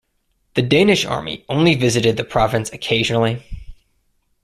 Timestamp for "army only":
1.05-1.75